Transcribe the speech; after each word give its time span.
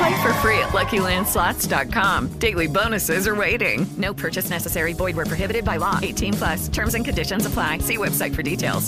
Play 0.00 0.14
for 0.22 0.32
free 0.42 0.58
at 0.58 0.70
LuckyLandSlots.com. 0.78 2.20
Daily 2.40 2.66
bonuses 2.66 3.26
are 3.28 3.36
waiting. 3.38 3.86
No 3.96 4.12
purchase 4.12 4.50
necessary. 4.50 4.92
Void 4.92 5.14
where 5.16 5.26
prohibited 5.32 5.64
by 5.64 5.76
law. 5.76 5.96
18 6.02 6.32
plus. 6.34 6.68
Terms 6.68 6.94
and 6.94 7.04
conditions 7.04 7.46
apply. 7.46 7.78
See 7.78 7.96
website 7.96 8.34
for 8.34 8.42
details. 8.42 8.84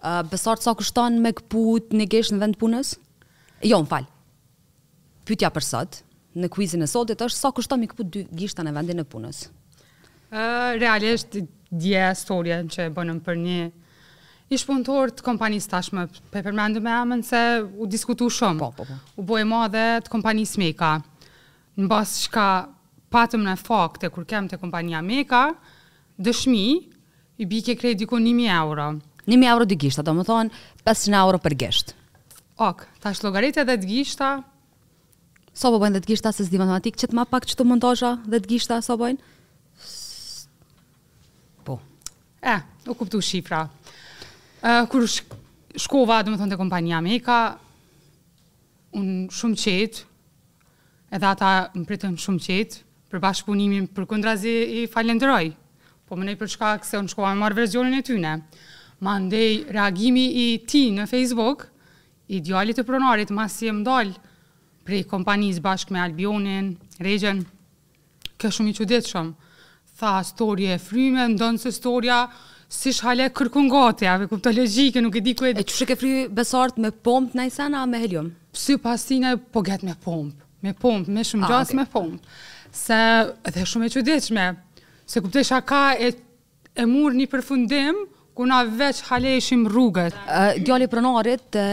Uh, 0.00 0.22
besar 0.32 0.56
të 0.56 0.64
sa 0.64 0.72
kushton 0.78 1.18
me 1.20 1.34
këput 1.36 1.90
në 1.92 2.06
gesh 2.14 2.30
në 2.32 2.38
vend 2.40 2.56
punës? 2.60 2.94
Jo, 3.60 3.82
më 3.82 3.90
falë. 3.90 4.06
Pytja 5.28 5.50
për 5.52 5.64
sot, 5.66 5.98
në 6.40 6.48
kuizin 6.54 6.86
e 6.86 6.88
sotit 6.88 7.20
është, 7.20 7.36
sa 7.36 7.50
kushton 7.52 7.82
me 7.82 7.88
këput 7.90 8.08
dy 8.14 8.22
gishtan 8.40 8.64
në 8.70 8.72
vendin 8.78 9.02
e 9.02 9.04
punës? 9.12 9.42
Uh, 10.30 10.78
realisht, 10.80 11.36
dje 11.84 12.06
storjen 12.16 12.70
që 12.72 12.86
e 12.88 12.94
bënëm 12.96 13.20
për 13.26 13.36
një 13.42 13.58
Ish 14.50 14.66
punëtor 14.66 15.12
të 15.14 15.22
kompanisë 15.22 15.70
tashmë, 15.70 16.02
për 16.34 16.42
përmendu 16.48 16.80
me 16.82 16.90
amën 16.90 17.20
se 17.22 17.40
u 17.62 17.86
diskutu 17.86 18.26
shumë. 18.34 18.58
Po, 18.58 18.70
po, 18.74 18.82
po. 18.88 18.96
U 19.22 19.22
bojë 19.28 19.44
ma 19.46 19.60
dhe 19.70 19.82
të 20.02 20.10
kompanisë 20.10 20.58
Meka. 20.58 20.88
Në 21.78 21.86
basë 21.92 22.24
shka 22.24 22.46
patëm 23.14 23.44
në 23.46 23.54
fakte 23.60 24.10
kur 24.10 24.26
kem 24.28 24.48
të 24.50 24.58
kompanija 24.58 25.04
Meka, 25.06 25.42
dëshmi 26.18 26.64
i 27.38 27.46
bike 27.46 27.76
krej 27.78 27.94
diko 28.02 28.18
1.000 28.18 28.50
euro. 28.56 28.88
1.000 29.30 29.46
euro 29.52 29.68
dë 29.70 29.78
gishta, 29.86 30.02
do 30.02 30.16
më 30.18 30.26
thonë 30.26 30.66
500 30.82 31.22
euro 31.22 31.40
për 31.46 31.56
gisht. 31.62 31.94
Ok, 32.60 32.82
tash 33.00 33.22
logaritë 33.22 33.62
edhe 33.62 33.78
të 33.84 33.92
gishta. 33.94 34.32
So 35.54 35.70
po 35.70 35.78
bojnë 35.84 36.00
dhe 36.00 36.06
dë 36.08 36.10
gishta, 36.10 36.34
se 36.34 36.48
zdi 36.50 36.58
matematikë 36.58 37.04
që 37.04 37.12
të 37.12 37.20
ma 37.22 37.28
pak 37.30 37.46
që 37.46 37.54
të 37.60 37.68
mundosha 37.70 38.16
dhe 38.26 38.42
dë 38.42 38.50
gishta, 38.56 38.82
so 38.82 38.98
bojnë? 38.98 39.34
Po. 41.70 41.78
E, 42.42 42.58
u 42.90 42.98
kuptu 42.98 43.22
shifra. 43.22 43.68
Po. 43.70 43.86
Eh, 44.62 44.86
kur 44.92 45.06
sh 45.08 45.24
shkova, 45.80 46.20
do 46.22 46.34
të 46.34 46.36
thonë 46.40 46.52
te 46.52 46.56
kompania 46.60 46.98
ime, 47.00 47.16
ka 47.24 47.36
un 48.98 49.28
shumë 49.32 49.56
çet. 49.56 50.02
Edhe 51.16 51.24
ata 51.26 51.52
më 51.72 51.84
pritën 51.88 52.18
shumë 52.20 52.40
çet 52.44 52.76
për 53.10 53.22
bashkëpunimin 53.24 53.86
për 53.96 54.04
kundrazi 54.10 54.52
i 54.82 54.82
falenderoj. 54.92 55.52
Po 56.04 56.12
më 56.18 56.28
nei 56.28 56.36
për 56.38 56.50
shkak 56.54 56.84
se 56.84 56.98
un 57.00 57.08
shkova 57.08 57.32
me 57.32 57.40
marr 57.40 57.56
versionin 57.56 57.96
e 57.96 58.04
tyne. 58.04 58.34
Ma 59.00 59.16
ndej 59.18 59.70
reagimi 59.72 60.26
i 60.42 60.46
ti 60.68 60.90
në 60.92 61.08
Facebook, 61.08 61.70
i 62.30 62.42
djali 62.44 62.76
të 62.76 62.84
pronarit, 62.86 63.32
ma 63.32 63.48
si 63.48 63.70
e 63.70 63.72
më 63.72 64.12
prej 64.84 65.06
kompanis 65.06 65.60
bashkë 65.60 65.92
me 65.92 66.00
Albionin, 66.02 66.74
Regjen, 66.98 67.44
kështë 68.36 68.54
shumë 68.56 68.68
i 68.68 68.76
qudit 68.76 69.08
shumë. 69.08 69.32
Tha, 70.00 70.18
storje 70.24 70.74
e 70.74 70.78
fryme, 70.80 71.28
ndonë 71.34 71.58
se 71.60 71.72
storja, 71.72 72.26
si 72.70 72.92
shale 72.96 73.24
kërkun 73.34 73.66
gati, 73.72 74.06
ja, 74.06 74.14
të 74.30 74.52
logjike, 74.56 75.02
nuk 75.02 75.16
e 75.18 75.22
di 75.26 75.32
ku 75.38 75.44
e. 75.48 75.54
E 75.58 75.64
çu 75.66 75.74
shek 75.82 75.90
e 75.96 75.98
fri 75.98 76.12
besart 76.30 76.78
me 76.78 76.92
pompë 76.94 77.36
në 77.40 77.48
sa 77.56 77.66
a 77.66 77.82
me 77.90 77.98
helium. 78.02 78.28
Si 78.54 78.76
pasina 78.78 79.32
po 79.36 79.62
gat 79.66 79.82
me 79.86 79.96
pompë, 80.04 80.44
me 80.62 80.72
pompë, 80.78 81.10
me 81.16 81.24
shumë 81.26 81.46
ah, 81.48 81.52
gjasë 81.52 81.74
okay. 81.74 81.80
me 81.80 81.86
pompë. 81.90 82.34
Se 82.82 83.00
edhe 83.50 83.64
shumë 83.66 83.88
e 83.90 83.94
çuditshme. 83.96 84.46
Se 85.10 85.22
kuptoj 85.24 85.42
shaka 85.50 85.80
e 85.98 86.12
e 86.78 86.86
mur 86.86 87.14
një 87.18 87.26
përfundim 87.32 88.04
ku 88.38 88.46
na 88.46 88.62
veç 88.78 89.02
hale 89.10 89.34
ishim 89.40 89.66
rrugët. 89.68 90.14
Djali 90.62 90.86
pronarit 90.88 91.42
të, 91.50 91.64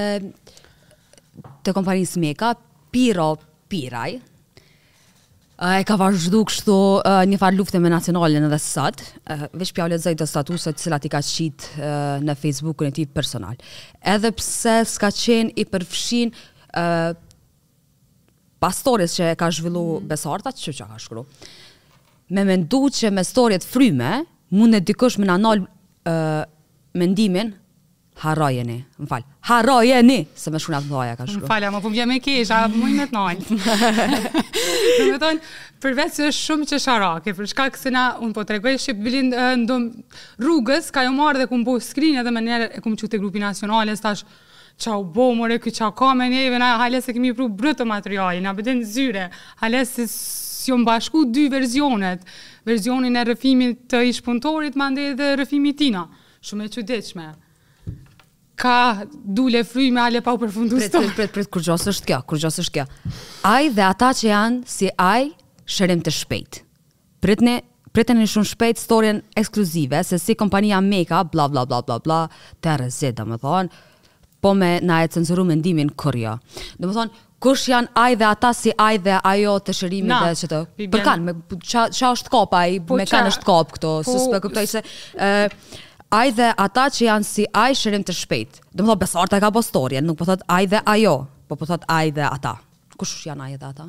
të 1.64 1.76
kompanisë 1.78 2.24
Meka, 2.26 2.56
Piro 2.90 3.36
Piraj, 3.70 4.18
e 5.58 5.84
ka 5.90 5.96
vazhdu 5.98 6.44
kështu 6.46 6.74
një 7.28 7.38
farë 7.42 7.58
lufte 7.58 7.80
me 7.82 7.90
nacionalin 7.90 8.44
edhe 8.46 8.60
sot, 8.62 9.00
uh, 9.26 9.48
vish 9.58 9.74
pja 9.74 9.88
të 9.90 10.26
statuset 10.30 10.78
cilat 10.80 11.06
i 11.06 11.10
ka 11.10 11.22
qitë 11.26 11.88
në 12.22 12.36
Facebookun 12.38 12.92
e 12.92 12.94
ti 12.94 13.06
personal. 13.08 13.56
Edhe 14.06 14.32
pse 14.38 14.84
s'ka 14.86 15.10
qenë 15.18 15.56
i 15.58 15.66
përfshin 15.66 16.34
uh, 16.78 17.14
pastores 18.62 19.18
që 19.18 19.32
e 19.32 19.38
ka 19.38 19.50
zhvillu 19.54 19.84
mm. 20.00 20.06
besarta, 20.10 20.52
që 20.54 20.76
që 20.78 20.90
ka 20.94 21.00
shkru. 21.02 21.26
Me 22.36 22.44
mendu 22.46 22.84
që 22.94 23.10
me 23.16 23.24
storjet 23.26 23.66
fryme, 23.66 24.26
mund 24.54 24.76
e 24.78 24.82
dikush 24.84 25.18
me 25.22 25.30
anal 25.32 25.64
uh, 25.66 26.44
mendimin, 26.98 27.56
Harrojeni, 28.18 28.78
më 28.98 29.08
fal. 29.12 29.26
Harrojeni, 29.46 30.16
se 30.34 30.50
më 30.52 30.60
shkuna 30.62 30.80
vllaja 30.88 31.16
ka 31.20 31.28
shkruar. 31.28 31.46
Më 31.46 31.52
fal, 31.52 31.66
apo 31.78 31.92
vjen 31.94 32.10
me 32.10 32.18
kish, 32.24 32.50
a 32.52 32.64
më 32.66 32.90
me 32.98 33.06
nalt. 33.14 33.52
Do 34.98 35.06
të 35.12 35.20
thonë, 35.22 35.52
përveç 35.86 36.16
se 36.18 36.30
është 36.32 36.48
shumë 36.48 36.68
çesharake, 36.72 37.36
për 37.38 37.50
shkak 37.54 37.78
se 37.78 37.92
na 37.94 38.08
un 38.24 38.34
po 38.34 38.42
tregoj 38.50 38.74
se 38.82 38.96
bilin 38.98 39.30
ndom 39.62 39.88
rrugës, 40.42 40.90
ka 40.96 41.06
u 41.06 41.12
jo 41.12 41.14
marr 41.20 41.40
dhe 41.44 41.48
ku 41.52 41.60
mbu 41.62 41.78
skrin 41.92 42.18
edhe 42.24 42.34
më 42.34 42.44
njëra 42.50 42.72
e 42.74 42.82
ku 42.82 42.90
më 42.90 43.00
çutë 43.04 43.22
grupi 43.22 43.44
nacional, 43.44 43.94
tash 44.02 44.26
çau 44.82 45.04
bo 45.14 45.30
more 45.38 45.60
që 45.62 45.72
çau 45.80 45.94
ka 45.94 46.12
me 46.18 46.28
ne, 46.34 46.44
na 46.58 46.74
hales 46.82 47.06
se 47.06 47.14
kemi 47.14 47.32
pru 47.38 47.48
brutë 47.54 47.86
materialin, 47.86 48.44
na 48.50 48.54
bëden 48.58 48.82
zyre. 48.86 49.28
Hajle 49.62 49.86
se 49.86 50.08
si 50.10 50.74
on 50.74 50.82
bashku 50.86 51.28
dy 51.34 51.48
versionet, 51.54 52.26
versionin 52.66 53.14
e 53.16 53.24
rrëfimit 53.30 53.86
të 53.94 54.02
ish 54.10 54.26
puntorit 54.26 54.74
mande 54.76 55.12
dhe 55.18 55.36
rrëfimi 55.38 55.74
tina. 55.78 56.08
Shumë 56.42 56.66
e 56.68 56.74
çuditshme 56.78 57.32
ka 58.58 58.98
dule 59.14 59.62
fryme 59.68 60.02
ale 60.02 60.22
pa 60.26 60.34
u 60.34 60.40
përfundu 60.42 60.80
stok. 60.82 61.06
Pret, 61.16 61.32
pret, 61.32 61.48
kur 61.50 61.62
kërgjohës 61.62 61.86
është 61.92 62.10
kjo, 62.10 62.18
kërgjohës 62.32 62.60
është 62.64 62.74
kjo. 62.80 62.88
Aj 63.52 63.70
dhe 63.78 63.84
ata 63.86 64.10
që 64.18 64.26
janë 64.28 64.74
si 64.74 64.90
aj 65.04 65.30
shërim 65.78 66.02
të 66.06 66.14
shpejt. 66.18 66.62
Pret 67.24 67.44
ne, 67.46 67.60
pret 67.94 68.12
në 68.18 68.26
shumë 68.34 68.50
shpejt 68.56 68.82
storjen 68.82 69.22
ekskluzive, 69.38 70.02
se 70.08 70.20
si 70.22 70.36
kompania 70.40 70.82
Meka, 70.84 71.22
bla, 71.30 71.48
bla, 71.54 71.64
bla, 71.70 71.84
bla, 71.86 72.00
bla, 72.02 72.20
të 72.66 72.76
rëzit, 72.84 73.18
dhe 73.20 73.28
më 73.30 73.40
thonë, 73.46 73.86
po 74.42 74.52
me 74.58 74.74
na 74.86 75.04
e 75.06 75.10
cenzuru 75.14 75.46
mendimin 75.50 75.94
kur 75.98 76.18
jo. 76.18 76.34
Dhe 76.80 76.86
më 76.88 76.98
thonë, 76.98 77.24
kush 77.44 77.70
janë 77.70 77.92
aj 78.02 78.16
dhe 78.22 78.30
ata 78.32 78.52
si 78.58 78.72
aj 78.82 79.02
dhe 79.06 79.18
ajo 79.34 79.56
të 79.70 79.78
shërimi 79.82 80.16
dhe 80.24 80.34
që 80.42 80.50
të... 80.54 80.64
Për 80.98 81.04
kanë, 81.06 81.38
qa, 81.62 81.88
qa 81.94 82.14
është 82.16 82.34
kop 82.34 82.56
po 82.58 82.98
me 83.02 83.06
qa, 83.06 83.14
kanë 83.20 83.30
është 83.36 83.50
kop 83.52 83.76
këto, 83.78 83.98
po, 84.08 84.42
së 84.42 84.72
se 84.80 84.90
ai 86.10 86.32
dhe 86.36 86.48
ata 86.56 86.88
që 86.94 87.06
janë 87.08 87.26
si 87.28 87.46
ai 87.52 87.76
shërim 87.76 88.04
të 88.08 88.14
shpejt. 88.16 88.62
Do 88.72 88.84
të 88.84 88.88
thotë 88.90 89.04
besorta 89.04 89.40
ka 89.44 89.50
postorje, 89.52 90.02
nuk 90.02 90.18
po 90.20 90.28
thot 90.30 90.44
ai 90.48 90.68
dhe 90.68 90.82
ajo, 90.96 91.16
po 91.50 91.56
po 91.56 91.66
thot 91.68 91.84
ai 91.92 92.12
dhe 92.12 92.28
ata. 92.32 92.56
Kush 92.98 93.28
janë 93.28 93.48
ai 93.50 93.56
dhe 93.58 93.72
ata? 93.74 93.88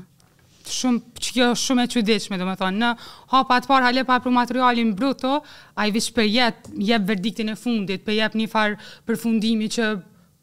shumë 0.69 1.19
që 1.25 1.31
kjo 1.33 1.45
shumë 1.57 1.85
e 1.87 1.89
çuditshme 1.95 2.37
domethënë 2.37 2.77
në 2.77 2.89
hapa 3.33 3.57
të 3.65 3.69
parë 3.71 3.87
hale 3.87 4.03
pa 4.05 4.19
për 4.21 4.35
materialin 4.37 4.91
bruto 4.99 5.39
ai 5.81 5.87
vish 5.95 6.11
për 6.13 6.27
jetë 6.29 6.73
jep 6.91 7.07
verdiktin 7.09 7.49
e 7.49 7.55
fundit 7.57 8.05
për 8.05 8.19
jep 8.19 8.37
një 8.37 8.49
far 8.53 8.75
përfundimi 9.09 9.71
që 9.79 9.87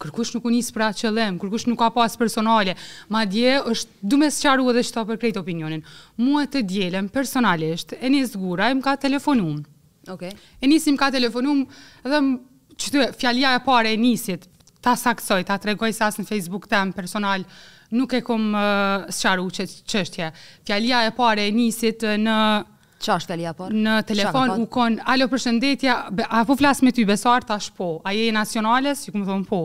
kërkush 0.02 0.32
nuk 0.34 0.48
u 0.50 0.52
nis 0.56 0.72
për 0.74 0.84
atë 0.88 0.98
qëllim 1.04 1.38
kërkush 1.44 1.68
nuk 1.70 1.78
ka 1.78 1.92
pas 1.94 2.18
personale 2.18 2.74
madje 3.14 3.54
është 3.72 4.02
duhet 4.02 4.34
të 4.42 4.56
edhe 4.72 4.84
çto 4.90 5.06
për 5.12 5.20
krejt 5.22 5.38
opinionin 5.44 5.86
Muaj 6.18 6.46
të 6.56 6.66
dielën 6.72 7.06
personalisht 7.14 7.94
Enis 8.00 8.34
Guraj 8.34 8.72
më 8.74 8.82
ka 8.88 8.96
telefonuar 9.06 9.62
Okay. 10.10 10.32
E 10.58 10.66
nisim 10.66 10.94
ka 10.96 11.08
telefonum 11.12 11.64
dhe 12.04 12.20
që 12.76 12.92
të 12.92 13.06
fjallia 13.18 13.54
e 13.58 13.62
pare 13.64 13.92
e 13.92 13.98
nisit, 13.98 14.44
ta 14.84 14.94
saksoj, 14.96 15.42
ta 15.48 15.56
tregoj 15.58 15.90
sa 15.96 16.10
asë 16.10 16.22
në 16.22 16.28
Facebook 16.28 16.66
tem 16.70 16.92
personal, 16.94 17.42
nuk 17.96 18.14
e 18.14 18.20
kom 18.26 18.50
uh, 18.54 19.06
sëqaru 19.16 19.46
që 19.58 19.66
qështje. 19.90 20.28
Fjallia 20.68 21.04
e 21.08 21.12
pare 21.16 21.46
e 21.48 21.52
nisit 21.56 22.04
në... 22.20 22.36
Qa 23.02 23.12
është 23.18 23.28
fjallia 23.32 23.52
e 23.52 23.68
Në 23.76 23.96
telefon 24.08 24.54
u 24.62 24.70
kon, 24.72 24.94
alo 25.04 25.26
përshëndetja, 25.32 25.96
a 26.28 26.38
po 26.48 26.56
flasë 26.56 26.86
me 26.86 26.92
ty 26.96 27.04
besar, 27.08 27.44
ta 27.44 27.58
shpo, 27.60 27.96
a 28.08 28.14
je 28.16 28.30
nacionales, 28.32 29.02
si 29.04 29.12
këmë 29.12 29.26
thonë 29.28 29.48
po, 29.50 29.60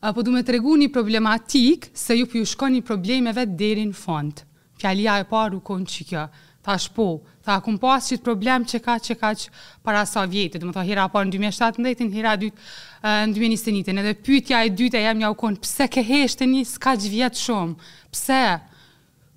a, 0.00 0.12
po 0.16 0.22
du 0.24 0.30
me 0.32 0.40
tregu 0.44 0.72
një 0.80 0.88
problematik 0.94 1.90
se 1.96 2.14
ju 2.18 2.24
për 2.28 2.40
ju 2.42 2.48
shko 2.54 2.70
një 2.72 2.82
problemeve 2.88 3.44
dherin 3.60 3.92
fondë. 3.92 4.46
Fjallia 4.80 5.18
e 5.18 5.24
pare 5.28 5.56
u 5.56 5.62
kon 5.64 5.84
që 5.88 6.08
kjo, 6.08 6.24
Tha 6.64 6.74
shpo, 6.80 7.06
tha 7.44 7.58
kum 7.60 7.76
pas 7.80 8.00
po 8.00 8.08
çit 8.08 8.22
problem 8.24 8.62
që 8.64 8.78
ka 8.86 8.94
që 9.04 9.14
ka 9.20 9.30
që 9.36 9.50
para 9.84 10.04
sa 10.08 10.22
vjetë, 10.24 10.60
do 10.62 10.70
të 10.70 10.72
thonë 10.78 10.88
hira 10.88 11.02
parë 11.12 11.28
po, 11.28 11.36
në 11.36 11.52
2017, 11.52 12.06
hira 12.14 12.32
dytë 12.40 12.68
në 13.04 13.34
2021. 13.36 14.00
Edhe 14.00 14.14
pyetja 14.24 14.62
e 14.64 14.70
dytë 14.72 15.02
jam 15.04 15.20
ja 15.24 15.30
u 15.30 15.36
kon 15.36 15.58
pse 15.60 15.84
ke 15.92 16.00
heshtën 16.08 16.48
një 16.54 16.62
skaç 16.72 17.04
vjet 17.12 17.36
shumë. 17.36 17.76
Pse? 18.14 18.40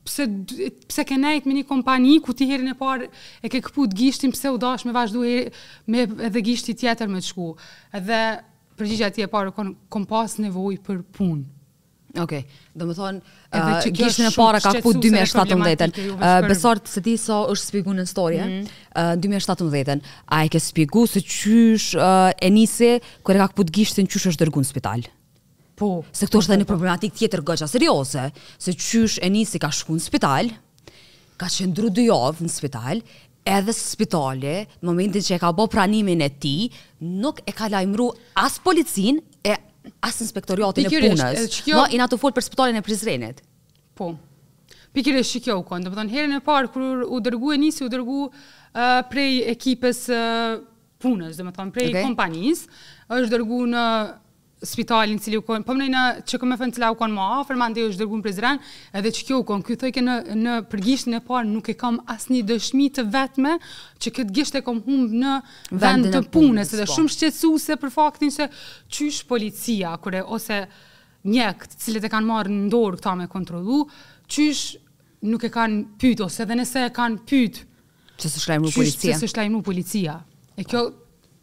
Pse 0.08 0.28
pse 0.88 1.04
ke 1.04 1.18
nejt 1.20 1.44
me 1.50 1.58
një 1.58 1.66
kompani 1.68 2.16
ku 2.24 2.32
ti 2.32 2.48
herën 2.48 2.72
e 2.72 2.78
parë 2.80 3.10
e 3.44 3.52
ke 3.52 3.60
kaput 3.66 3.92
gishtin 3.92 4.32
pse 4.32 4.54
u 4.56 4.62
dash 4.62 4.88
me 4.88 4.94
vazhdu 4.96 5.26
heri, 5.28 5.50
me 5.84 6.06
edhe 6.30 6.46
gishti 6.48 6.78
tjetër 6.80 7.12
me 7.12 7.20
të 7.20 7.34
shku. 7.34 7.50
Edhe 7.92 8.22
përgjigja 8.80 9.12
ti 9.18 9.26
e 9.28 9.28
parë 9.28 9.52
kom 9.58 10.08
pas 10.08 10.40
nevojë 10.48 10.80
për 10.88 11.04
punë. 11.20 11.57
Okej, 12.22 12.44
okay. 12.44 12.62
do 12.76 12.86
më 12.90 12.96
thonë, 12.98 13.22
uh, 13.54 13.88
gishtë 13.94 14.26
në 14.26 14.32
para 14.36 14.62
ka 14.64 14.72
ku 14.84 14.94
2017-en, 14.96 15.96
uh, 16.18 16.72
se 16.94 17.04
ti 17.06 17.14
so 17.20 17.42
është 17.54 17.66
spigu 17.70 17.94
në 17.98 18.06
storje, 18.10 18.44
mm 18.44 18.68
-hmm. 18.94 19.18
uh, 19.18 19.20
2017-en, 19.22 20.02
a 20.28 20.44
e 20.46 20.48
ke 20.50 20.60
spigu 20.60 21.06
se 21.08 21.22
qysh 21.22 21.90
uh, 21.98 22.32
e 22.42 22.50
nise, 22.50 22.92
kërë 23.26 23.40
ka 23.44 23.48
ku 23.54 23.64
të 23.64 24.04
në 24.04 24.08
qysh 24.10 24.28
është 24.32 24.42
dërgun 24.44 24.64
në 24.64 24.70
spital? 24.74 25.02
Po. 25.78 26.04
Se 26.12 26.26
këto 26.26 26.40
është 26.40 26.52
dhe 26.54 26.58
një 26.62 26.66
problematik 26.66 27.14
tjetër 27.14 27.42
gëgja 27.46 27.68
seriose, 27.68 28.32
se 28.60 28.72
qysh 28.74 29.20
e 29.22 29.30
nisi 29.30 29.60
ka 29.60 29.70
shku 29.72 29.94
në 29.96 30.00
spital, 30.10 30.46
ka 31.38 31.46
qëndru 31.46 31.90
dy 31.94 32.06
javë 32.10 32.42
në 32.44 32.50
spital, 32.50 33.02
edhe 33.46 33.74
spitali, 33.74 34.66
në 34.82 34.86
momentin 34.90 35.22
që 35.22 35.36
e 35.36 35.40
ka 35.40 35.52
bo 35.54 35.68
pranimin 35.68 36.22
e 36.22 36.30
ti, 36.40 36.70
nuk 37.00 37.40
e 37.48 37.52
ka 37.52 37.68
lajmru 37.70 38.12
as 38.36 38.60
policin, 38.60 39.22
as 40.04 40.20
inspektoriatin 40.24 40.88
e 40.88 40.92
punës. 41.02 41.58
Kjo... 41.64 41.78
Ma, 41.82 41.88
i 41.94 42.00
na 42.00 42.08
të 42.12 42.20
folë 42.22 42.38
për 42.38 42.46
spitalin 42.48 42.80
e 42.80 42.84
Prizrenit. 42.86 43.44
Po. 43.98 44.12
Pikërisht 44.96 45.38
që 45.38 45.44
kjo 45.48 45.60
u 45.62 45.66
konë. 45.68 45.94
Dhe 45.94 46.08
herën 46.14 46.38
e 46.38 46.42
parë, 46.46 46.72
kur 46.74 47.04
u 47.08 47.20
dërgu 47.24 47.54
e 47.56 47.60
nisi, 47.62 47.84
u 47.86 47.92
dërgu 47.94 48.20
uh, 48.28 48.62
prej 49.12 49.32
ekipës 49.54 50.04
uh, 50.14 50.60
punës, 51.04 51.36
dhe 51.38 51.46
më 51.48 51.56
thonë, 51.58 51.76
prej 51.76 51.90
okay. 51.92 52.06
kompanis, 52.08 52.64
është 53.12 53.34
dërgu 53.36 53.62
në 53.76 53.86
spitalin 54.64 55.18
cili 55.20 55.38
u 55.38 55.42
kon, 55.46 55.62
po 55.64 55.76
më 55.78 55.86
në 55.92 56.02
që 56.28 56.40
kam 56.42 56.54
thënë 56.58 56.76
cila 56.78 56.90
u 56.94 56.98
kon 56.98 57.14
më 57.14 57.26
afër, 57.42 57.60
mandej 57.60 57.84
u 57.86 57.92
dërguan 57.94 58.24
Prizren, 58.26 58.60
edhe 58.96 59.12
që 59.14 59.26
kjo 59.28 59.40
u 59.44 59.46
kon, 59.48 59.62
ky 59.66 59.76
thoi 59.80 59.92
që 59.94 60.04
në 60.04 60.16
në 60.42 60.56
përgjithësinë 60.72 61.20
e 61.20 61.24
parë 61.28 61.48
nuk 61.52 61.70
e 61.70 61.76
kam 61.78 62.00
asnjë 62.10 62.44
dëshmi 62.50 62.88
të 62.98 63.06
vetme 63.14 63.56
që 64.02 64.14
këtë 64.18 64.36
gisht 64.40 64.58
e 64.58 64.64
kam 64.66 64.80
humb 64.88 65.14
në 65.22 65.36
vend 65.78 66.10
të 66.14 66.24
punës, 66.34 66.74
edhe 66.74 66.88
po. 66.90 66.96
shumë 66.98 67.14
shqetësuese 67.14 67.78
për 67.84 67.94
faktin 67.94 68.34
se 68.34 68.50
çysh 68.90 69.24
policia 69.30 69.94
kur 70.02 70.18
e 70.18 70.24
ose 70.26 70.62
njek 71.28 71.68
të 71.70 71.82
cilët 71.86 72.10
e 72.10 72.14
kanë 72.14 72.30
marrë 72.34 72.56
në 72.58 72.70
dorë 72.74 73.02
këta 73.02 73.16
me 73.20 73.30
kontrollu, 73.30 73.84
çysh 74.26 74.78
nuk 75.30 75.44
e 75.50 75.54
kanë 75.54 76.00
pyet 76.02 76.26
ose 76.26 76.46
edhe 76.46 76.58
nëse 76.58 76.88
e 76.88 76.94
kanë 76.94 77.22
pyet 77.30 77.62
që 78.18 78.30
s'është 78.34 78.60
policia. 78.82 79.14
Që 79.14 79.20
s'është 79.22 79.50
policia. 79.66 80.16
E 80.58 80.64
kjo 80.66 80.88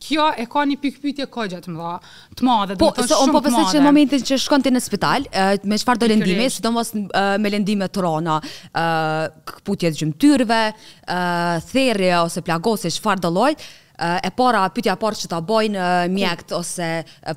kjo 0.04 0.26
e 0.38 0.44
ka 0.50 0.64
një 0.68 0.78
pikë 0.82 1.00
pyetje 1.04 1.26
kogja 1.32 1.60
të 1.64 1.74
dha, 1.76 1.92
të 2.38 2.46
madhe, 2.48 2.76
do 2.76 2.82
po, 2.82 2.90
të 2.96 3.06
thonë 3.10 3.34
Po, 3.34 3.40
po, 3.44 3.52
po, 3.56 3.64
që 3.72 3.80
në 3.82 3.84
momentin 3.84 4.26
që 4.26 4.38
shkon 4.44 4.64
ti 4.64 4.72
në 4.74 4.82
spital, 4.84 5.26
me 5.68 5.78
çfarë 5.80 6.02
do 6.04 6.10
lëndimi, 6.12 6.48
sidomos 6.52 6.92
me 6.98 7.52
lëndime 7.54 7.88
të 7.92 8.04
rona, 8.04 8.36
ë, 8.40 9.54
putje 9.66 9.92
të 9.94 10.02
gjymtyrve, 10.02 10.60
ë, 10.72 11.16
therrje 11.70 12.18
ose 12.20 12.44
plagose, 12.46 12.92
çfarë 12.98 13.26
do 13.28 13.32
lloj? 13.38 13.56
e 13.94 14.30
para 14.34 14.64
pyetja 14.74 14.96
parë 14.98 15.18
që 15.20 15.28
ta 15.30 15.38
bojnë 15.46 15.82
mjekët 16.10 16.50
ose 16.56 16.86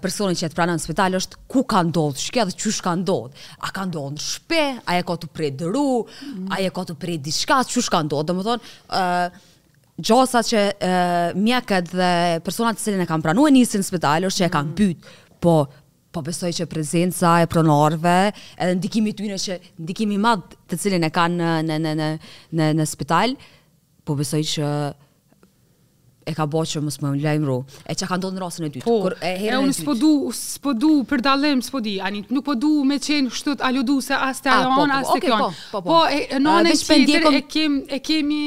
personi 0.02 0.34
që 0.40 0.48
e 0.48 0.54
pranon 0.58 0.80
në 0.80 0.81
spital 0.88 1.14
është 1.19 1.38
ku 1.54 1.62
ka 1.69 1.84
ndodhur, 1.86 2.18
shkja 2.18 2.48
dhe 2.50 2.56
çu 2.58 2.72
shka 2.74 2.96
ndodhë? 3.04 3.44
A 3.68 3.69
ka 3.75 3.84
ndodhur 3.86 4.16
në 4.16 4.24
shpe, 4.25 4.64
a 4.81 4.96
e 4.98 5.04
ka 5.06 5.19
të 5.22 5.30
prej 5.38 5.52
dëru, 5.60 5.86
a 6.50 6.58
e 6.66 6.72
ka 6.74 6.86
tu 6.90 6.98
prej 6.98 7.19
diçka, 7.28 7.60
çu 7.69 7.86
shka 7.86 8.02
ndodh. 8.08 8.25
Domethënë, 8.31 8.74
ë 8.90 9.04
gjosa 9.97 10.41
që 10.45 10.59
e, 10.79 10.94
dhe 11.33 12.11
personat 12.45 12.77
të 12.77 12.83
cilin 12.83 13.01
e 13.03 13.07
kanë 13.09 13.25
pranu 13.25 13.47
e 13.49 13.53
njësin 13.55 13.83
spital, 13.85 14.27
është 14.29 14.44
që 14.44 14.47
e 14.47 14.53
kanë 14.53 14.71
mm. 14.71 14.75
pyt, 14.77 15.09
po, 15.44 15.55
po 16.13 16.23
besoj 16.25 16.51
që 16.57 16.67
prezenca 16.69 17.35
e 17.44 17.49
pronorve, 17.49 18.13
edhe 18.61 18.77
ndikimi 18.77 19.15
të 19.17 19.29
njështë, 19.31 19.57
ndikimi 19.81 20.19
të 20.21 20.79
cilin 20.81 21.07
e 21.07 21.11
kanë 21.13 21.53
në, 21.65 21.65
në, 21.79 21.94
në, 22.01 22.09
në, 22.59 22.71
në, 22.79 22.89
spital, 22.89 23.33
po 24.07 24.15
besoj 24.19 24.44
që 24.55 24.69
e 26.27 26.33
ka 26.35 26.44
bërë 26.51 26.67
që 26.73 26.79
mësë 26.83 26.99
më 27.05 27.09
më 27.13 27.19
lejmë 27.23 27.53
e 27.88 27.94
që 28.01 28.07
ka 28.09 28.15
ndonë 28.19 28.41
në 28.41 28.47
e 28.51 28.69
dytë, 28.75 28.83
po, 28.85 28.97
kur 29.05 29.13
e 29.23 29.29
herën 29.39 29.63
e 29.63 29.69
dytë. 29.71 29.75
s'po 29.79 29.94
du 29.95 30.11
s'podu, 30.27 30.31
s'podu, 30.38 30.89
për 31.07 31.23
dalem 31.25 31.61
s'podi, 31.63 31.95
ani 32.03 32.21
nuk 32.29 32.44
po 32.51 32.55
du 32.59 32.71
me 32.83 32.97
qenë 32.99 33.31
shtët, 33.33 33.63
a 33.65 33.73
se 34.03 34.19
as 34.27 34.44
të 34.44 34.51
alon, 34.53 34.91
ah, 34.91 35.01
as 35.01 35.13
të 35.15 35.21
kjojnë. 35.25 35.45
Po, 35.45 35.49
po, 35.49 35.81
po, 35.81 35.81
po, 35.81 35.81
po, 35.81 36.01
po, 36.11 37.27
po, 37.31 37.91
e 37.95 37.99
po, 38.03 38.39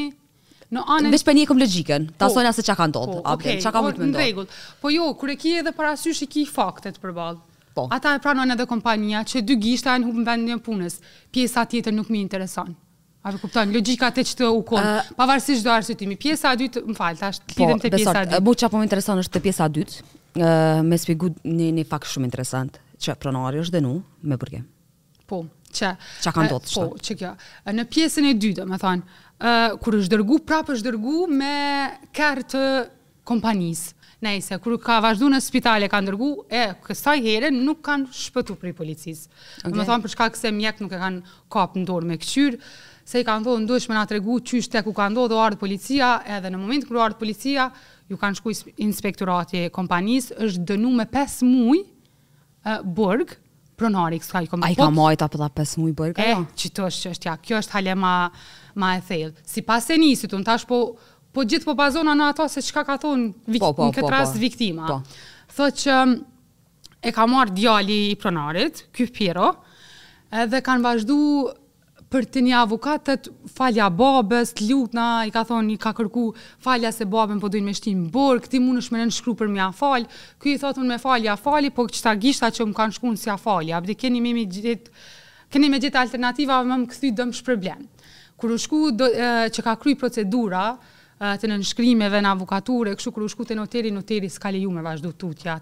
Në 0.74 0.82
anë 0.94 1.08
Veç 1.10 1.22
për 1.26 1.34
një 1.36 1.44
kom 1.50 1.58
logjikën, 1.58 2.04
ta 2.14 2.28
po, 2.28 2.34
sonja 2.36 2.52
se 2.54 2.62
po, 2.62 2.66
çka 2.68 2.76
ka 2.78 2.86
ndodhur. 2.92 3.20
Po, 3.24 3.32
Okej, 3.32 3.56
okay, 3.56 3.62
çka 3.62 3.70
okay, 3.72 3.74
ka 3.74 3.82
mund 3.82 3.96
të 3.98 4.06
ndodhur. 4.12 4.60
Po 4.84 4.92
jo, 4.94 5.08
kur 5.18 5.32
e 5.32 5.34
ke 5.40 5.56
edhe 5.62 5.72
para 5.74 5.96
syshi 5.98 6.28
ki 6.30 6.44
faktet 6.46 7.00
përballë. 7.02 7.40
Po. 7.74 7.88
Ata 7.94 8.12
e 8.14 8.20
pranojnë 8.22 8.54
edhe 8.54 8.66
kompania 8.70 9.24
që 9.26 9.42
dy 9.48 9.56
gishta 9.64 9.96
janë 9.96 10.06
humbën 10.10 10.28
vendin 10.30 10.56
e 10.60 10.62
punës. 10.62 11.00
Pjesa 11.34 11.64
tjetër 11.74 11.94
nuk 11.96 12.10
më 12.10 12.20
intereson. 12.20 12.70
A 13.26 13.34
e 13.34 13.40
kupton 13.42 13.74
logjika 13.74 14.12
te 14.14 14.22
çto 14.24 14.52
u 14.54 14.62
kon? 14.66 14.78
Uh, 14.80 15.10
Pavarësisht 15.18 15.66
do 15.66 15.74
arsyetimi. 15.74 16.14
Pjesa 16.16 16.54
e 16.54 16.60
dytë, 16.62 16.84
më 16.86 16.98
fal, 17.00 17.18
tash 17.20 17.42
po, 17.42 17.58
lidhem 17.64 17.82
te 17.82 17.90
pjesa 17.90 18.18
e 18.22 18.30
dytë. 18.30 18.38
Po, 18.42 18.54
më 18.54 18.58
çapo 18.62 18.78
më 18.80 18.86
intereson 18.86 19.24
është 19.24 19.38
te 19.38 19.44
pjesa 19.48 19.66
e 19.70 19.74
dytë. 19.78 20.06
Ë, 20.38 20.46
uh, 20.46 20.82
më 20.86 21.00
sqaroj 21.02 21.34
një, 21.58 21.68
një 21.80 21.88
fakt 21.90 22.14
shumë 22.14 22.30
interesant, 22.30 22.78
çka 23.02 23.18
pronari 23.26 23.58
është 23.64 23.76
dhe 23.80 23.84
nuk 23.88 24.06
me 24.32 24.38
burgë. 24.38 24.62
Po, 25.30 25.42
Po, 25.70 25.76
që 25.78 25.88
çka 26.22 26.32
ka 26.34 26.44
ndodhur. 26.46 26.74
Po, 26.74 26.98
çka 26.98 27.16
kjo. 27.20 27.30
Në 27.70 27.84
pjesën 27.94 28.26
e 28.30 28.34
dytë, 28.42 28.66
më 28.66 28.78
thon, 28.82 29.02
uh, 29.02 29.78
kur 29.82 29.96
është 30.00 30.16
dërgu 30.16 30.40
prapë 30.48 30.74
është 30.76 30.88
dërgu 30.88 31.30
me 31.30 31.54
kartë 32.16 32.64
kompanisë. 33.28 33.96
Nëse 34.20 34.58
kur 34.60 34.74
ka 34.82 34.98
vazhdu 35.00 35.30
në 35.32 35.38
spital 35.40 35.86
e 35.86 35.88
ka 35.88 36.00
ndërgu, 36.04 36.30
e 36.52 36.64
kësaj 36.84 37.22
here 37.24 37.48
nuk 37.54 37.78
kanë 37.86 38.10
shpëtu 38.12 38.58
prej 38.60 38.74
policisë. 38.76 39.30
Okay. 39.62 39.76
Më 39.78 39.86
thon 39.88 40.02
për 40.04 40.12
shkak 40.12 40.36
se 40.36 40.50
mjek 40.52 40.82
nuk 40.84 40.92
e 40.92 40.98
kanë 41.00 41.36
kap 41.54 41.78
në 41.78 41.86
dorë 41.88 42.10
me 42.10 42.18
këqyr, 42.20 42.58
se 43.08 43.22
i 43.22 43.24
kanë 43.24 43.46
thonë 43.46 43.70
duhesh 43.70 43.88
më 43.88 43.96
na 43.96 44.04
tregu 44.10 44.36
çysh 44.44 44.68
ku 44.84 44.92
ka 44.92 45.08
ndodhur 45.08 45.40
ardhë 45.40 45.60
policia, 45.62 46.18
edhe 46.36 46.52
në 46.52 46.60
moment 46.60 46.84
kur 46.84 47.00
ardhë 47.06 47.22
policia, 47.22 47.70
ju 48.10 48.18
kanë 48.20 48.42
shkuj 48.42 48.60
inspektorati 48.84 49.64
e 49.64 49.70
kompanisë, 49.72 50.36
është 50.44 50.68
dënuar 50.68 51.00
me 51.00 51.06
5 51.16 51.40
muaj 51.48 51.84
burg, 52.84 53.38
pronari 53.80 54.20
i 54.20 54.24
komë. 54.48 54.64
A 54.66 54.70
i 54.74 54.78
ka 54.78 54.88
majta 54.92 55.28
për 55.32 55.42
ta 55.44 55.48
5 55.62 55.78
mujë 55.82 55.96
bërë, 56.00 56.16
ka? 56.18 56.24
E, 56.28 56.34
jo? 56.34 56.42
që 56.62 56.72
të 56.76 56.86
është 56.88 57.04
që 57.06 57.12
është, 57.14 57.28
ja, 57.30 57.36
kjo 57.46 57.60
është 57.62 57.76
halema 57.78 58.12
ma, 58.80 58.90
e 58.98 59.02
thellë. 59.08 59.32
Si 59.48 59.64
pas 59.66 59.88
e 59.94 59.98
të 60.00 60.32
në 60.40 60.46
tash 60.50 60.66
po, 60.68 60.80
po 61.34 61.44
gjithë 61.46 61.68
po 61.70 61.76
bazona 61.78 62.14
në 62.18 62.28
ato 62.34 62.48
se 62.52 62.62
çka 62.68 62.84
ka 62.90 62.98
thonë 63.04 63.54
vik, 63.54 63.64
po, 63.64 63.72
po, 63.78 63.88
në 63.88 63.96
këtë 63.96 64.06
po, 64.08 64.12
rast 64.16 64.36
po, 64.36 64.42
viktima. 64.44 64.90
Po. 64.90 65.48
Tho 65.56 65.70
që 65.84 65.96
mm, 66.08 66.18
e 67.10 67.14
ka 67.16 67.26
marrë 67.30 67.56
djali 67.56 68.00
i 68.12 68.18
pronarit, 68.20 68.84
kjo 68.94 69.08
Piro, 69.16 69.50
edhe 70.44 70.60
kanë 70.66 70.86
vazhdu 70.86 71.18
për 72.10 72.24
të 72.26 72.40
një 72.48 72.54
avokatët 72.64 73.28
falja 73.54 73.86
babës, 73.94 74.50
të 74.58 74.66
lutna, 74.70 75.04
i 75.28 75.32
ka 75.34 75.44
thonë, 75.46 75.76
i 75.76 75.78
ka 75.80 75.92
kërku 75.94 76.24
falja 76.64 76.90
se 76.94 77.06
babën 77.10 77.38
po 77.42 77.48
dojnë 77.52 77.68
me 77.70 77.74
shtimë 77.78 78.08
borë, 78.14 78.42
këti 78.46 78.60
mund 78.64 78.82
është 78.82 78.96
me 78.96 79.04
në 79.04 79.14
shkru 79.20 79.36
për 79.38 79.50
mja 79.54 79.68
falj, 79.80 80.08
këj 80.42 80.56
i 80.56 80.60
thotën 80.64 80.90
me 80.90 80.98
falja 81.02 81.36
fali, 81.40 81.70
po 81.70 81.86
qëta 81.88 82.16
gishta 82.20 82.50
që 82.56 82.66
më 82.72 82.76
kanë 82.80 82.98
shkunë 82.98 83.22
si 83.22 83.30
a 83.30 83.38
falja, 83.38 83.78
abdi 83.78 83.94
keni 84.00 84.20
me 84.26 84.34
me 84.40 84.46
keni 85.50 85.68
me 85.70 85.78
gjithë 85.82 85.98
alternativa, 85.98 86.60
më 86.62 86.76
më 86.82 86.88
këthy 86.92 87.10
dëmë 87.18 87.34
shpërblem. 87.38 87.80
Kër 88.38 88.52
u 88.54 88.58
shku 88.62 88.82
do, 88.94 89.06
e, 89.10 89.48
që 89.50 89.64
ka 89.66 89.72
kry 89.82 89.96
procedura, 89.98 90.60
të 91.20 91.48
në 91.50 91.56
nënshkrimeve 91.58 92.20
në 92.24 92.30
avokature, 92.30 92.94
kështu 92.96 93.10
kërë 93.16 93.26
u 93.26 93.32
shku 93.34 93.44
të 93.50 93.56
noteri, 93.58 93.90
noteri 93.92 94.30
s'ka 94.32 94.52
leju 94.54 94.70
me 94.72 94.80
vazhdu 94.86 95.10
tutja, 95.20 95.58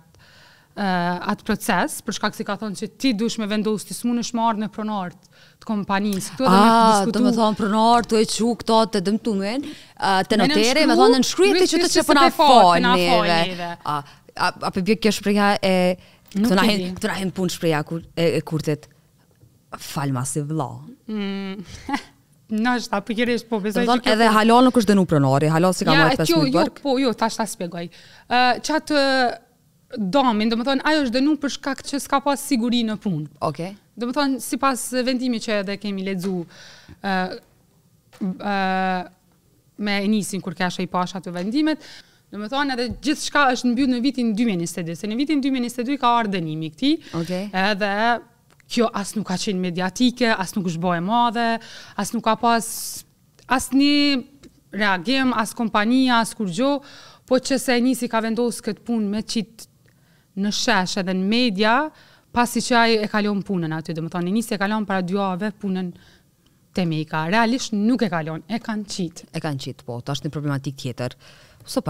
uh, 0.78 1.16
atë 1.32 1.44
proces, 1.48 1.96
për 2.06 2.16
shkak 2.18 2.36
se 2.36 2.42
si 2.42 2.46
ka 2.46 2.54
thonë 2.60 2.78
se 2.78 2.88
ti 3.00 3.10
dush 3.18 3.38
me 3.42 3.48
vendos 3.50 3.84
ti 3.86 3.96
smunësh 3.96 4.30
më 4.36 4.44
në 4.62 4.68
pronartë 4.74 5.40
të 5.62 5.70
kompanisë. 5.70 6.24
Si 6.28 6.36
do 6.38 6.44
të 6.44 6.52
ah, 6.52 6.74
diskutosh. 6.88 7.24
Do 7.24 7.24
të 7.26 7.34
thonë 7.40 7.58
pronar 7.62 8.06
të 8.10 8.20
e 8.22 8.28
çu 8.34 8.52
këto 8.60 8.78
të 8.94 9.02
dëmtuën, 9.08 9.64
uh, 9.64 9.72
eh, 10.10 10.20
të 10.28 10.38
notere, 10.42 10.84
më 10.90 10.96
thonë 11.00 11.20
në 11.24 11.28
shkrim 11.32 11.58
që 11.64 11.82
të 11.84 11.88
çfarë 11.96 12.20
na 12.20 12.28
fal. 12.38 13.82
A 13.82 14.00
a 14.38 14.68
po 14.70 14.78
vjen 14.86 15.00
kjo 15.02 15.10
shpreha 15.16 15.56
e 15.66 15.74
Nuk 16.38 16.50
na 16.52 16.60
hen, 16.68 16.90
tona 17.00 17.14
hen 17.16 17.30
kur, 17.88 18.02
e, 18.20 18.24
e 18.36 18.40
kurtet 18.44 18.82
fal 19.78 20.10
masi 20.12 20.42
vlla. 20.42 20.82
Mm. 21.08 21.64
Na 22.60 22.76
është 22.76 22.96
apo 22.98 23.14
po 23.48 23.60
bezoj. 23.60 23.86
që 23.86 24.12
edhe 24.12 24.28
halo 24.28 24.60
nuk 24.60 24.76
është 24.76 24.92
dënu 24.92 25.06
pronari, 25.06 25.48
halo 25.48 25.72
si 25.72 25.86
ka 25.86 25.92
marrë 25.94 26.16
pesë. 26.18 26.32
Jo, 26.34 26.44
jo, 26.52 26.66
po, 26.82 26.98
jo, 26.98 27.12
tash 27.14 27.36
ta 27.40 27.46
shpjegoj. 27.48 27.88
Eh, 27.88 27.92
Ë 28.28 28.36
uh, 28.36 28.60
çat 28.62 28.90
uh, 28.92 29.32
domin, 29.96 30.48
domethën 30.50 30.60
më 30.60 30.66
thonë, 30.68 30.84
ajo 30.90 31.04
është 31.06 31.14
dënu 31.16 31.34
për 31.42 31.52
shkak 31.56 31.80
që 31.88 32.00
s'ka 32.04 32.18
pas 32.24 32.40
siguri 32.44 32.82
në 32.86 32.98
punë. 33.02 33.26
Okej. 33.48 33.70
Okay. 33.70 33.78
Do 33.98 34.08
më 34.10 34.14
thonë, 34.16 34.40
si 34.44 34.58
pas 34.60 34.82
vendimi 35.06 35.40
që 35.42 35.62
edhe 35.62 35.78
kemi 35.80 36.04
ledzu, 36.06 36.34
uh, 36.98 37.24
uh, 38.20 39.06
me 39.80 39.96
e 40.04 40.10
nisin 40.12 40.42
kur 40.44 40.54
kesha 40.58 40.84
i 40.84 40.88
pasha 40.92 41.22
të 41.24 41.32
vendimet, 41.34 41.80
do 42.28 42.40
më 42.42 42.50
thonë, 42.52 42.76
edhe 42.76 42.86
gjithë 43.08 43.26
shka 43.30 43.44
është 43.54 43.70
në 43.70 43.78
bjudë 43.78 43.94
në 43.96 44.00
vitin 44.06 44.34
2022, 44.38 44.98
se 45.00 45.08
në 45.08 45.18
vitin 45.22 45.40
2022 45.44 45.96
ka 46.02 46.12
arë 46.20 46.34
dënimi 46.36 46.70
këti, 46.74 46.92
Oke. 47.22 47.44
Okay. 47.48 47.50
edhe 47.70 47.92
kjo 48.68 48.90
as 49.00 49.14
nuk 49.16 49.26
ka 49.32 49.38
qenë 49.40 49.64
mediatike, 49.70 50.28
as 50.28 50.52
nuk 50.54 50.68
është 50.68 50.82
bojë 50.84 51.04
madhe, 51.08 51.48
as 52.04 52.12
nuk 52.12 52.26
ka 52.28 52.36
pas 52.38 52.68
as 53.56 53.70
një 53.72 54.20
reagim, 54.76 55.32
as 55.40 55.56
kompania, 55.56 56.18
as 56.20 56.34
kur 56.36 56.50
gjo, 56.52 56.74
po 57.28 57.38
që 57.40 57.56
se 57.60 57.74
e 57.76 57.80
nisi 57.84 58.08
ka 58.12 58.20
vendosë 58.24 58.64
këtë 58.66 58.84
punë 58.88 59.08
me 59.12 59.22
qitë 59.24 59.67
në 60.42 60.52
shesh 60.54 60.98
edhe 61.02 61.14
në 61.14 61.26
media, 61.32 61.72
pasi 62.34 62.62
që 62.64 62.76
ai 62.78 62.92
e 63.04 63.08
kalon 63.10 63.42
punën 63.44 63.74
aty, 63.78 63.94
do 63.96 64.04
të 64.06 64.12
thonë, 64.14 64.32
nisi 64.34 64.54
e 64.56 64.60
kalon 64.60 64.86
para 64.88 65.02
dy 65.02 65.16
javëve 65.18 65.52
punën 65.62 65.90
te 66.76 66.84
Mika. 66.86 67.26
Realisht 67.32 67.74
nuk 67.74 68.04
e 68.06 68.10
kalon, 68.12 68.44
e 68.48 68.60
kanë 68.62 68.86
qit. 68.92 69.24
E 69.32 69.42
kanë 69.42 69.62
qit, 69.64 69.82
po, 69.86 70.00
tash 70.06 70.22
një 70.24 70.32
problematik 70.34 70.78
tjetër. 70.78 71.16
So 71.66 71.82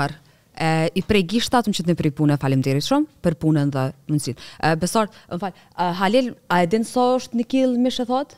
e 0.59 0.89
i 0.99 1.03
prej 1.07 1.39
shtatum 1.45 1.71
që 1.77 1.85
të 1.85 1.93
ne 1.93 1.95
prej 1.95 2.11
punë 2.19 2.39
faleminderit 2.43 2.83
shumë 2.83 3.23
për 3.23 3.37
punën 3.39 3.71
dhe 3.71 3.85
mundësit. 4.11 4.41
E 4.65 4.73
besoj, 4.77 5.07
më 5.31 5.39
fal, 5.43 5.53
Halil, 6.01 6.33
a 6.49 6.63
e 6.63 6.67
din 6.67 6.85
sa 6.89 7.13
është 7.19 7.39
në 7.39 7.45
kill 7.53 7.77
më 7.79 7.93
shë 7.95 8.07
thot? 8.11 8.35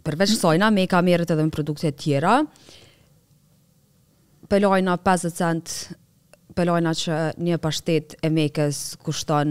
përveç 0.05 0.31
sojna, 0.39 0.67
me 0.73 0.81
i 0.85 0.87
ka 0.89 0.99
mirët 1.05 1.31
edhe 1.35 1.45
në 1.45 1.53
produkte 1.55 1.89
tjera, 1.93 2.35
pëllojna 4.51 4.93
50 5.05 5.31
cent, 5.37 5.67
pëllojna 6.57 6.91
që 7.03 7.15
një 7.39 7.55
pashtet 7.63 8.07
e 8.19 8.27
mekës 8.33 8.77
kushton 9.05 9.49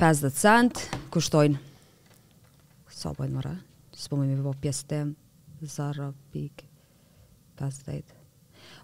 50 0.00 0.30
cent, 0.38 0.74
kushtojnë, 1.14 1.58
sa 2.94 3.08
pojnë 3.18 3.34
mëra, 3.36 3.54
së 3.98 4.06
po 4.10 4.14
me 4.16 4.24
mi 4.30 4.38
po 4.46 4.52
pjesë 4.62 4.84
tem, 4.94 5.08
0.50, 5.64 6.70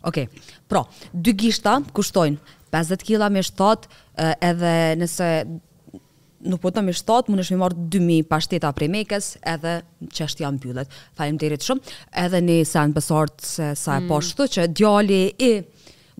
Ok, 0.00 0.16
okay. 0.16 0.44
pro, 0.68 0.86
dy 1.12 1.32
gishta 1.36 1.74
kushtojnë 1.92 2.38
50 2.72 3.02
kila 3.04 3.26
me 3.34 3.42
7, 3.44 3.88
edhe 4.46 4.72
nëse 5.00 5.26
nuk 6.48 6.60
po 6.62 6.70
të 6.72 6.84
me 6.86 6.94
7, 6.96 7.28
mund 7.28 7.42
nëshmi 7.42 7.56
me 7.58 7.60
marrë 7.64 7.76
2.000 7.92 8.26
pashteta 8.30 8.70
prej 8.72 8.88
mekes, 8.94 9.26
edhe 9.44 9.74
që 10.06 10.22
është 10.28 10.42
janë 10.46 10.60
pyllet. 10.62 10.94
Falim 11.18 11.36
të 11.40 11.50
shumë, 11.66 11.92
edhe 12.22 12.40
një 12.46 12.56
sen 12.70 12.94
pësart 12.96 13.44
se 13.44 13.66
sa 13.76 13.98
e 13.98 14.06
po 14.06 14.06
mm. 14.06 14.12
poshtu, 14.14 14.46
që 14.56 14.68
djali 14.76 15.22
i 15.36 15.50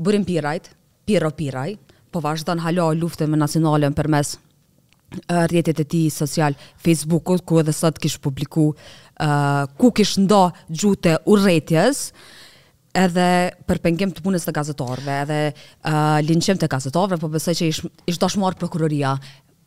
Burim 0.00 0.22
pirajt, 0.24 0.70
piro 1.04 1.28
piraj, 1.36 1.74
po 2.12 2.20
vazhdan 2.24 2.60
halo 2.64 2.86
luftën 2.96 3.28
me 3.28 3.36
nacionalen 3.36 3.92
për 3.96 4.06
mes 4.12 4.30
rjetet 5.52 5.80
e 5.80 5.84
ti 5.92 5.98
social 6.14 6.56
Facebook-ut, 6.84 7.42
ku 7.44 7.58
edhe 7.60 7.72
sot 7.76 7.98
kishë 8.00 8.20
publiku, 8.24 8.70
uh, 8.72 9.64
ku 9.76 9.90
kishë 9.92 10.24
nda 10.24 10.40
gjute 10.72 11.16
u 11.24 11.36
uh, 11.36 11.90
edhe 12.96 13.28
për 13.68 13.78
pengim 13.84 14.10
të 14.12 14.22
punës 14.24 14.46
të 14.46 14.54
gazetorve, 14.56 15.20
edhe 15.22 15.38
uh, 15.52 16.18
linqim 16.26 16.58
të 16.58 16.68
gazetorve, 16.72 17.18
po 17.22 17.30
besoj 17.30 17.54
që 17.60 17.68
ish, 17.72 17.82
ish 18.10 18.18
do 18.22 18.28
shmorë 18.32 18.58
prokuroria, 18.60 19.14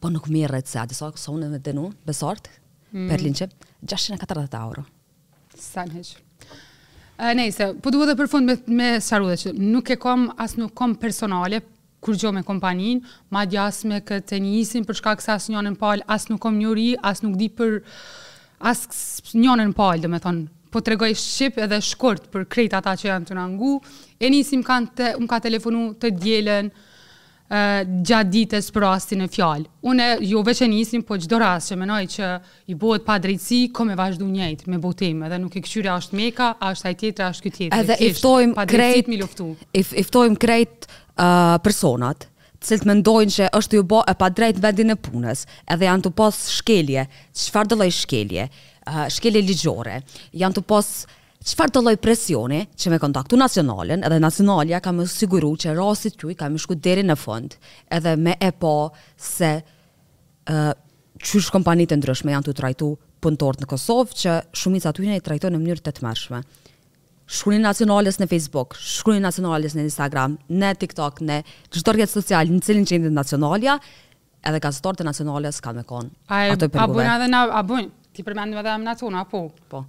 po 0.03 0.12
nuk 0.12 0.27
mirët 0.32 0.68
se, 0.68 0.80
adiso, 0.82 1.10
kësa 1.15 1.32
unë 1.32 1.51
me 1.53 1.60
denu, 1.63 1.89
besort, 2.08 2.50
mm. 2.92 3.08
per 3.10 3.24
linqim, 3.24 3.53
640 3.88 4.60
euro. 4.60 4.84
Sa 5.60 5.86
në 5.88 6.00
heqë. 6.00 6.24
Uh, 7.13 7.30
nejse, 7.38 7.70
po 7.80 7.94
duhet 7.94 8.10
dhe 8.12 8.18
për 8.20 8.27
fund 8.34 8.50
me, 8.50 8.58
me 8.75 8.92
sharu 9.03 9.30
dhe 9.30 9.38
që 9.46 9.53
nuk 9.62 9.94
e 9.94 10.00
kom, 10.01 10.27
as 10.42 10.58
nuk 10.60 10.74
kom 10.75 10.98
personale, 11.00 11.62
kur 12.03 12.18
gjo 12.20 12.34
me 12.36 12.42
kompanin, 12.44 13.00
ma 13.32 13.46
djas 13.48 13.84
me 13.88 14.01
këtë 14.03 14.27
të 14.34 14.42
njësin, 14.44 14.84
për 14.89 14.98
shkak 15.00 15.22
se 15.24 15.32
as 15.38 15.46
njënën 15.53 15.77
pal, 15.80 16.03
as 16.12 16.27
nuk 16.27 16.42
kom 16.44 16.58
njëri, 16.60 16.89
as 17.00 17.24
nuk 17.24 17.38
di 17.39 17.48
për, 17.56 17.77
as 18.60 18.84
njënën 19.32 19.72
pal, 19.77 20.01
dhe 20.03 20.12
me 20.12 20.20
thonë, 20.20 20.50
po 20.74 20.82
të 20.82 20.96
regoj 20.96 21.12
shqip 21.13 21.60
edhe 21.65 21.77
shkurt 21.86 22.25
për 22.34 22.48
krejt 22.50 22.75
ata 22.80 22.96
që 23.00 23.10
janë 23.12 23.30
të 23.30 23.38
nëngu, 23.38 23.75
e 24.25 24.32
nisim 24.34 24.63
kanë 24.65 24.96
të, 24.98 25.12
unë 25.22 25.30
ka 25.36 25.42
telefonu 25.48 25.92
të 26.01 26.13
djelen, 26.18 26.74
Uh, 27.53 27.84
gjatë 28.08 28.32
ditës 28.34 28.70
për 28.74 28.82
rastin 28.82 29.20
e 29.22 29.25
fjalë. 29.30 29.68
Unë 29.86 30.06
jo 30.25 30.39
veç 30.48 30.62
e 30.63 30.68
nisim, 30.72 31.03
po 31.06 31.20
çdo 31.22 31.38
rasë 31.44 31.74
që 31.74 31.77
mënoj 31.82 32.00
që 32.10 32.30
i 32.72 32.77
bëhet 32.82 33.03
pa 33.06 33.20
drejtësi, 33.22 33.60
ko 33.75 33.86
me 33.92 33.98
vazhdu 34.00 34.25
njëjt 34.32 34.63
me 34.72 34.80
botim, 34.82 35.20
edhe 35.27 35.38
nuk 35.44 35.53
e 35.53 35.62
kthyre 35.62 35.92
është 36.00 36.18
Meka, 36.18 36.48
është 36.72 36.89
ai 36.89 36.98
tjetër, 37.03 37.27
as 37.27 37.44
ky 37.44 37.51
tjetër. 37.53 37.84
Edhe 37.84 38.00
i 38.00 38.10
ftojm 38.15 38.56
krejt 38.72 39.12
mi 39.12 39.20
luftu. 39.22 39.51
if, 39.75 39.92
ftojm 40.08 40.39
krejt 40.42 40.88
uh, 40.89 41.60
personat, 41.62 42.25
të 42.63 42.80
mendojnë 42.89 43.36
se 43.38 43.51
është 43.60 43.75
ju 43.82 43.86
bë 43.92 44.01
e 44.10 44.15
pa 44.24 44.32
drejt 44.34 44.63
vendin 44.63 44.96
e 44.96 44.96
punës, 45.06 45.46
edhe 45.70 45.92
janë 45.92 46.08
të 46.08 46.13
pas 46.18 46.39
shkelje. 46.58 47.06
Çfarë 47.38 47.75
do 47.75 47.89
shkelje? 48.00 48.50
shkele 49.13 49.42
ligjore, 49.44 50.00
janë 50.38 50.58
të 50.60 50.63
posë 50.68 51.20
qëfar 51.44 51.74
të 51.75 51.84
loj 51.84 51.96
presioni 52.04 52.62
që 52.80 52.92
me 52.94 53.00
kontaktu 53.04 53.38
nacionalin 53.40 54.04
edhe 54.08 54.20
nacionalia 54.24 54.80
ka 54.84 54.94
me 54.96 55.06
siguru 55.12 55.54
që 55.60 55.74
rasit 55.78 56.16
që 56.20 56.32
i 56.32 56.36
ka 56.40 56.50
shku 56.58 56.78
deri 56.80 57.04
në 57.04 57.18
fund 57.20 57.58
edhe 57.92 58.13
me 58.20 58.38
e 58.40 58.52
po 58.56 58.74
se 59.20 59.50
uh, 59.60 60.70
qysh 61.20 61.50
kompanit 61.52 61.92
e 61.92 61.98
ndryshme 62.00 62.32
janë 62.32 62.48
të 62.50 62.56
trajtu 62.60 62.94
pëntort 63.24 63.60
në 63.63 63.68
Kosovë 63.72 64.18
që 64.22 64.36
shumica 64.60 64.92
të 64.94 65.04
ujnë 65.04 65.18
e 65.20 65.24
trajtu 65.24 65.52
në 65.52 65.60
mënyrë 65.63 65.84
të 65.86 65.94
të 66.00 66.04
mërshme. 66.06 66.40
Shkruni 67.34 67.60
nacionalis 67.63 68.18
në 68.20 68.28
Facebook, 68.28 68.74
shkruni 68.75 69.22
nacionalis 69.24 69.75
në 69.80 69.86
Instagram, 69.88 70.34
në 70.52 70.74
TikTok, 70.82 71.22
në 71.24 71.38
gjithë 71.72 71.86
dorjet 71.88 72.12
social 72.12 72.50
në 72.52 72.60
cilin 72.68 72.88
që 72.90 72.98
indit 73.00 73.16
nacionalia 73.16 73.78
edhe 74.44 74.60
gazetorët 74.63 75.04
e 75.04 75.10
nacionalis 75.12 75.60
ka 75.63 75.72
me 75.75 75.86
konë 75.88 76.10
A 76.28 76.56
bunë 76.92 77.08
edhe 77.10 77.30
në 77.32 77.40
abunë? 77.62 77.88
ti 78.13 78.24
përmendim 78.25 78.62
edhe 78.62 78.75
emrat 78.77 79.01
tona, 79.01 79.24
po. 79.29 79.43
Po. 79.72 79.84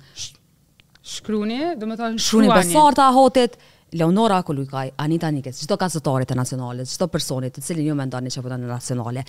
Shkruani, 1.05 1.75
do 1.81 1.85
të 1.87 1.97
thonë 2.01 2.19
shkruani. 2.19 2.21
Shkruani 2.27 2.53
Basarta 2.55 3.09
Hotet, 3.13 3.59
Leonora 3.99 4.39
Kolukaj, 4.47 4.95
Anita 5.05 5.29
Nikes, 5.31 5.61
çdo 5.67 5.77
kancetare 5.81 6.25
të 6.29 6.39
nacionalit, 6.41 6.89
çdo 6.91 7.09
personi 7.13 7.53
të 7.53 7.63
cilin 7.67 7.91
ju 7.91 7.97
mendoni 7.99 8.33
që 8.35 8.43
punon 8.47 8.65
po 8.65 8.71
nacionale. 8.73 9.27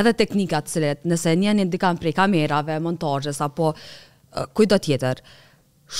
Edhe 0.00 0.14
teknikat 0.22 0.66
të 0.66 0.74
cilet, 0.74 1.04
nëse 1.10 1.36
një 1.36 1.50
janë 1.50 1.68
ndikan 1.68 2.00
prej 2.00 2.16
kamerave, 2.16 2.80
montazhes 2.82 3.42
apo 3.44 3.74
eh, 3.76 4.44
kujt 4.56 4.72
do 4.74 4.80
tjetër. 4.88 5.22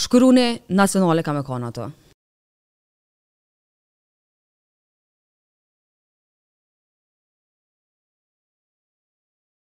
Shkruani 0.02 0.48
nacionale 0.82 1.22
kam 1.24 1.42
e 1.42 1.46
kanë 1.46 1.72
ato. 1.74 1.92